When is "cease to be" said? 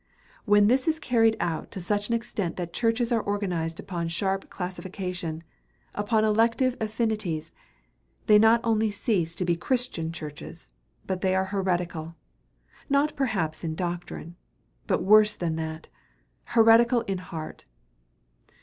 8.89-9.55